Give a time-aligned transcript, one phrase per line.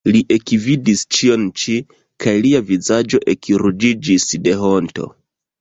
[0.13, 1.75] Li ekvidis ĉion ĉi,
[2.25, 5.13] kaj lia vizaĝo ekruĝiĝis de honto.